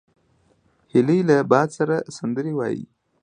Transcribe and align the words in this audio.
هیلۍ 0.93 1.19
له 1.29 1.37
باد 1.51 1.69
سره 1.77 1.95
سندرې 2.17 2.53
وايي 2.55 2.83